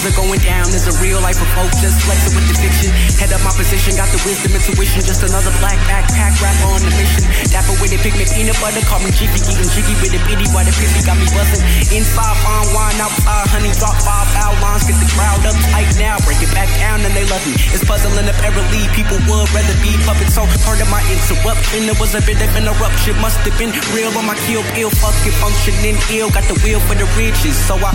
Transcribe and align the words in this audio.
niggas 0.00 0.06
it 0.08 0.16
going 0.16 0.40
down. 0.40 0.64
There's 0.70 0.88
a 0.88 0.96
real 1.02 1.20
life 1.20 1.40
of 1.40 1.50
hope, 1.52 1.72
just 1.80 2.00
flexing 2.06 2.34
with 2.34 2.46
the 2.48 2.56
fiction. 2.56 2.90
Head 3.20 3.32
up 3.32 3.42
my 3.44 3.52
position, 3.52 3.96
got 3.96 4.08
the 4.08 4.20
wisdom, 4.24 4.54
intuition. 4.54 5.02
Just 5.04 5.22
another 5.22 5.52
black 5.60 5.76
backpack 5.84 6.38
rapper 6.40 6.68
on 6.70 6.80
the 6.80 6.92
mission. 6.96 7.24
Dapper 7.50 7.76
with 7.80 7.92
it, 7.92 8.00
pigment, 8.00 8.30
peanut 8.32 8.56
butter. 8.60 8.80
Call 8.88 9.00
me 9.04 9.10
Jiffy, 9.12 9.40
getting 9.44 9.68
jiggy 9.68 9.94
with 10.00 10.12
the 10.14 10.20
pity. 10.24 10.46
Why 10.54 10.64
the 10.64 10.72
pissy 10.72 11.04
got 11.04 11.18
me 11.20 11.26
buzzing. 11.34 11.62
Inside, 11.92 12.36
fine 12.40 12.68
wine, 12.72 12.98
outside, 13.00 13.46
honey. 13.50 13.72
Drop 13.76 13.96
five 14.00 14.28
foul 14.32 14.54
lines, 14.64 14.86
get 14.88 14.96
the 14.96 15.08
crowd 15.12 15.42
up 15.44 15.56
tight 15.74 15.90
now. 16.00 16.16
Break 16.24 16.40
it 16.40 16.52
back 16.56 16.70
down 16.80 17.04
and 17.04 17.12
they 17.12 17.26
love 17.28 17.42
me. 17.44 17.54
It's 17.74 17.84
puzzling 17.84 18.28
apparently. 18.28 18.86
People 18.96 19.18
would 19.28 19.48
rather 19.52 19.76
be 19.84 19.92
puppets. 20.06 20.38
So 20.38 20.46
part 20.64 20.80
of 20.80 20.88
my 20.88 21.02
interruption, 21.10 21.90
it 21.90 21.98
was 21.98 22.14
a 22.14 22.22
bit 22.22 22.40
of 22.40 22.50
interruption. 22.56 23.18
Must 23.20 23.40
have 23.44 23.56
been 23.58 23.74
real 23.92 24.12
on 24.14 24.24
my 24.24 24.38
kill, 24.46 24.62
ill, 24.78 24.90
fucking 24.90 25.36
functioning 25.42 25.98
ill. 26.14 26.30
Got 26.30 26.46
the 26.46 26.56
wheel 26.62 26.80
for 26.86 26.94
the 26.94 27.08
riches, 27.18 27.58
so 27.58 27.76
I 27.76 27.92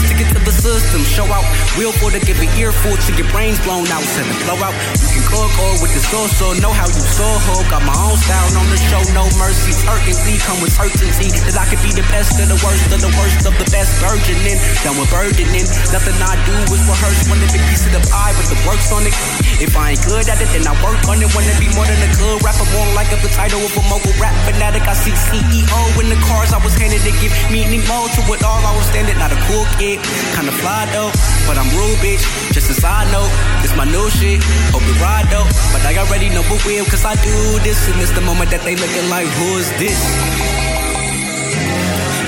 stick 0.00 0.24
it 0.24 0.29
to 0.34 0.38
the 0.42 0.54
system. 0.54 1.02
Show 1.02 1.26
out, 1.30 1.44
real 1.78 1.92
for 1.92 2.10
to 2.10 2.20
give 2.22 2.38
an 2.40 2.50
earful 2.58 2.94
to 2.94 3.10
your 3.14 3.28
brains 3.30 3.58
blown 3.62 3.86
out. 3.90 4.02
Send 4.02 4.30
a 4.30 4.36
blow 4.46 4.58
out. 4.62 4.74
You 4.98 5.08
can 5.10 5.24
cook 5.26 5.52
or 5.58 5.74
with 5.82 5.92
the 5.94 6.02
sauce, 6.02 6.34
so 6.38 6.54
know 6.62 6.72
how 6.72 6.86
you 6.86 7.02
saw 7.02 7.30
her. 7.50 7.58
Got 7.70 7.82
my 7.86 7.96
own 7.96 8.16
style 8.18 8.50
on 8.58 8.66
the 8.70 8.80
show, 8.90 9.02
no 9.14 9.26
mercy. 9.38 9.72
Certainty 9.72 10.38
come 10.42 10.58
with 10.62 10.72
certainty 10.74 11.28
that 11.46 11.56
I 11.58 11.64
could 11.66 11.82
be 11.82 11.92
the 11.94 12.06
best 12.10 12.38
of 12.38 12.46
the 12.46 12.58
worst 12.62 12.86
of 12.90 13.00
the 13.02 13.12
worst 13.18 13.46
of 13.46 13.54
the 13.58 13.66
best. 13.70 13.90
Virgining, 14.02 14.58
done 14.82 14.96
with 14.98 15.10
burdening. 15.10 15.66
Nothing 15.90 16.16
I 16.22 16.34
do 16.46 16.54
is 16.70 16.82
rehearse. 16.86 17.26
One 17.28 17.42
big 17.50 17.62
piece 17.68 17.84
of 17.86 17.92
the 17.94 18.02
pie 18.10 18.34
with 18.38 18.48
the 18.50 18.58
works 18.66 18.90
on 18.94 19.06
it. 19.06 19.14
If 19.60 19.76
I 19.76 19.94
ain't 19.96 20.02
good 20.06 20.26
at 20.30 20.38
it, 20.40 20.50
then 20.54 20.64
I 20.66 20.74
work 20.80 21.02
on 21.10 21.18
it. 21.20 21.28
Wanna 21.34 21.54
be 21.58 21.68
more 21.74 21.86
than 21.86 22.00
a 22.00 22.10
good 22.16 22.38
rapper, 22.42 22.66
more 22.72 22.88
like 22.94 23.10
the 23.10 23.30
title 23.34 23.60
of 23.60 23.72
a 23.74 23.82
mobile 23.90 24.14
rap 24.22 24.34
fanatic. 24.46 24.86
I 24.86 24.94
see 24.94 25.12
CEO 25.12 25.80
in 26.00 26.08
the 26.08 26.18
cars 26.30 26.52
I 26.52 26.60
was 26.62 26.74
handed 26.78 27.02
to 27.02 27.12
give 27.18 27.34
meaning 27.50 27.82
more 27.90 28.08
to 28.08 28.20
it 28.32 28.42
all. 28.44 28.62
I 28.62 28.72
was 28.76 28.86
standing, 28.86 29.18
not 29.18 29.32
a 29.32 29.40
cool 29.50 29.66
kid. 29.76 29.98
Kinda 30.36 30.52
fly 30.52 30.86
though, 30.92 31.10
but 31.46 31.56
I'm 31.58 31.70
rude, 31.76 31.98
bitch. 32.04 32.24
Just 32.52 32.70
as 32.70 32.84
I 32.84 33.04
know, 33.12 33.24
this 33.62 33.74
my 33.76 33.84
new 33.84 34.08
shit. 34.10 34.42
Hope 34.72 34.82
it 34.82 34.98
ride 35.00 35.28
though, 35.30 35.46
but 35.72 35.82
I 35.84 35.96
already 35.98 36.28
know 36.28 36.42
what 36.50 36.64
will, 36.64 36.84
cause 36.84 37.04
I 37.04 37.14
do 37.20 37.36
this. 37.66 37.88
And 37.88 38.00
it's 38.00 38.12
the 38.12 38.20
moment 38.20 38.50
that 38.50 38.62
they 38.62 38.76
looking 38.76 39.08
like, 39.08 39.26
who 39.26 39.58
is 39.58 39.70
this? 39.78 40.00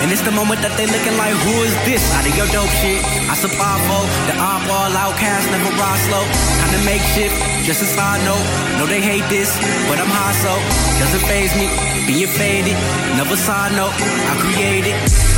And 0.03 0.11
it's 0.11 0.23
the 0.27 0.35
moment 0.35 0.61
that 0.67 0.75
they 0.75 0.87
looking 0.91 1.15
like, 1.15 1.31
who 1.47 1.55
is 1.63 1.75
this? 1.87 2.03
Out 2.19 2.27
of 2.27 2.35
your 2.35 2.51
dope 2.51 2.75
shit, 2.83 2.99
I 3.31 3.35
supply 3.39 3.79
for 3.87 4.03
the 4.27 4.35
oddball 4.35 4.91
outcast, 4.99 5.47
never 5.55 5.71
rise 5.79 6.03
slow. 6.11 6.25
Kinda 6.59 6.81
makeshift, 6.83 7.37
just 7.63 7.87
a 7.87 7.87
side 7.87 8.19
note. 8.27 8.43
Know 8.79 8.87
they 8.91 9.01
hate 9.01 9.27
this, 9.31 9.55
but 9.87 10.03
I'm 10.03 10.11
high 10.11 10.35
so 10.43 10.53
doesn't 10.99 11.23
phase 11.31 11.55
me. 11.55 11.71
Being 12.07 12.27
faded, 12.27 12.75
never 13.15 13.37
side 13.37 13.73
note. 13.79 13.95
I 13.95 14.35
created. 14.43 15.32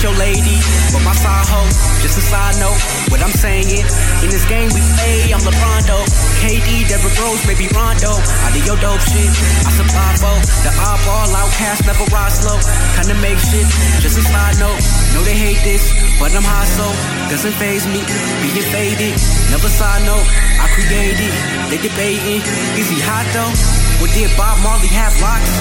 That's 0.00 0.16
your 0.16 0.16
lady, 0.16 0.56
but 0.92 1.02
my 1.04 1.12
side 1.12 1.44
hoe, 1.44 1.68
just 2.00 2.16
a 2.16 2.24
side 2.24 2.56
note. 2.56 2.80
What 3.12 3.20
I'm 3.20 3.36
saying, 3.36 3.84
in 4.24 4.28
this 4.32 4.44
game 4.48 4.72
we 4.72 4.80
play, 4.96 5.28
I'm 5.28 5.44
LeBron 5.44 5.82
though. 5.84 6.06
KD, 6.40 6.88
Derrick 6.88 7.16
Rose, 7.20 7.44
maybe 7.44 7.68
Rondo. 7.76 8.16
I 8.16 8.48
do 8.52 8.60
your 8.64 8.80
dope 8.80 9.04
shit, 9.04 9.28
I 9.28 9.70
supply 9.76 10.16
for 10.16 10.36
the 10.64 10.72
oddball 10.72 11.28
outcast, 11.36 11.84
never 11.84 12.04
rise 12.08 12.40
slow. 12.40 12.56
Kinda 12.96 13.14
make 13.20 13.36
shit, 13.38 13.66
just 14.00 14.16
a 14.16 14.24
side 14.24 14.56
note. 14.56 14.80
Know 15.12 15.20
they 15.20 15.36
hate 15.36 15.60
this, 15.68 15.92
but 16.16 16.32
I'm 16.32 16.44
high 16.44 16.64
so 16.64 16.86
doesn't 17.28 17.56
phase 17.60 17.84
me. 17.84 18.00
Being 18.40 18.68
faded, 18.72 19.14
never 19.52 19.68
side 19.68 20.04
note. 20.08 20.24
I 20.24 20.66
created, 20.72 21.32
they 21.68 21.76
debating, 21.76 22.40
is 22.80 22.88
he 22.88 22.98
hot 23.04 23.28
though? 23.36 23.79
Or 24.00 24.08
did 24.16 24.32
Bob 24.36 24.56
Marley 24.64 24.88
have 24.96 25.12
locks? 25.20 25.52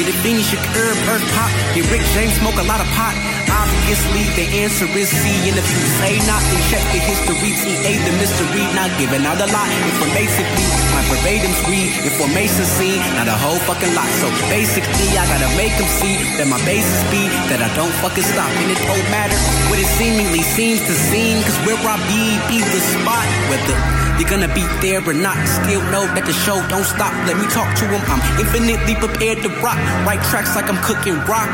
Did 0.00 0.08
finish 0.24 0.48
your 0.56 0.64
curb, 0.72 0.96
birth 1.04 1.24
pop? 1.36 1.52
Did 1.76 1.84
Rick 1.92 2.00
James 2.16 2.32
smoke 2.40 2.56
a 2.56 2.64
lot 2.64 2.80
of 2.80 2.88
pot? 2.96 3.12
Obviously, 3.52 4.24
the 4.32 4.64
answer 4.64 4.88
is 4.96 5.12
C. 5.12 5.52
And 5.52 5.60
if 5.60 5.68
you 5.68 5.84
say 6.00 6.16
not, 6.24 6.40
then 6.40 6.60
check 6.72 6.80
the 6.88 7.00
history. 7.04 7.52
TA, 7.52 7.92
the 8.08 8.14
mystery, 8.16 8.64
not 8.72 8.88
giving 8.96 9.28
out 9.28 9.36
a 9.36 9.48
lot. 9.52 9.68
Informatively, 9.92 10.66
my 10.96 11.04
verbatims 11.12 11.60
read 11.68 11.92
information 12.08 12.64
see, 12.64 12.96
not 13.12 13.28
a 13.28 13.36
whole 13.36 13.60
fucking 13.68 13.92
lot. 13.92 14.08
So 14.24 14.32
basically, 14.48 15.12
I 15.12 15.28
gotta 15.28 15.52
make 15.60 15.76
them 15.76 15.88
see 16.00 16.16
that 16.40 16.48
my 16.48 16.60
basis 16.64 17.04
be 17.12 17.28
that 17.52 17.60
I 17.60 17.68
don't 17.76 17.92
fucking 18.00 18.24
stop. 18.24 18.48
And 18.56 18.72
it 18.72 18.80
don't 18.88 19.08
matter 19.12 19.36
what 19.68 19.76
it 19.76 19.90
seemingly 20.00 20.40
seems 20.40 20.80
to 20.80 20.94
seem, 20.96 21.44
cause 21.44 21.60
where 21.68 21.76
I 21.76 22.00
be, 22.08 22.40
be 22.48 22.58
the 22.64 22.80
spot. 22.80 23.28
Whether 23.52 24.01
you're 24.18 24.28
gonna 24.28 24.52
be 24.52 24.64
there 24.80 25.00
or 25.00 25.14
not, 25.14 25.36
still 25.46 25.82
know 25.92 26.04
that 26.14 26.24
the 26.26 26.32
show 26.32 26.60
don't 26.68 26.84
stop. 26.84 27.12
Let 27.26 27.36
me 27.38 27.46
talk 27.48 27.70
to 27.80 27.84
him. 27.86 28.02
I'm 28.08 28.22
infinitely 28.40 28.94
prepared 28.96 29.42
to 29.42 29.48
rock. 29.64 29.78
Right 30.06 30.22
tracks 30.30 30.54
like 30.56 30.68
I'm 30.68 30.80
cooking 30.82 31.16
rock. 31.24 31.48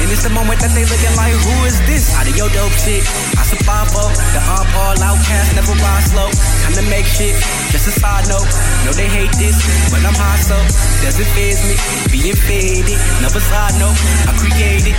And 0.00 0.08
it's 0.08 0.24
the 0.24 0.32
moment 0.32 0.58
that 0.64 0.72
they 0.72 0.88
looking 0.88 1.14
like, 1.14 1.36
who 1.36 1.56
is 1.68 1.78
this? 1.84 2.10
Out 2.16 2.26
of 2.26 2.34
your 2.34 2.48
dope 2.50 2.72
shit, 2.82 3.04
I 3.36 3.44
supply 3.44 3.84
for 3.92 4.08
the 4.32 4.40
oddball 4.42 4.96
outcast, 4.98 5.54
never 5.54 5.76
rise 5.76 6.08
slow. 6.10 6.32
Kinda 6.66 6.82
make 6.88 7.06
shit, 7.06 7.36
just 7.70 7.86
a 7.86 7.94
side 7.94 8.26
note. 8.26 8.48
Know 8.88 8.96
they 8.96 9.06
hate 9.06 9.30
this, 9.36 9.60
but 9.92 10.00
I'm 10.00 10.16
high 10.16 10.40
so 10.40 10.56
doesn't 11.04 11.30
phase 11.36 11.60
me. 11.68 11.76
Being 12.10 12.34
faded, 12.34 12.98
never 13.20 13.38
side 13.38 13.76
note. 13.78 13.98
I 14.26 14.32
created. 14.40 14.96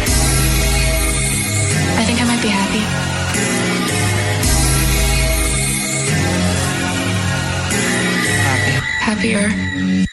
I 1.97 2.05
think 2.05 2.21
I 2.21 2.25
might 2.29 2.41
be. 2.41 2.49
Happy. 2.49 3.70
Happier. 9.21 10.07